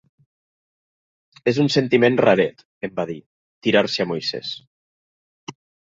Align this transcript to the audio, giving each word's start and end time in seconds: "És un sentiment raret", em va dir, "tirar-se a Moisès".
"És 1.51 1.59
un 1.65 1.69
sentiment 1.75 2.17
raret", 2.25 2.65
em 2.89 2.97
va 3.01 3.07
dir, 3.13 3.19
"tirar-se 3.67 4.07
a 4.07 4.11
Moisès". 4.13 4.55